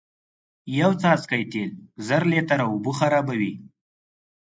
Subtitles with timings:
[0.79, 1.71] یو څاڅکی تیل
[2.07, 3.53] زر لیتره اوبه خرابوی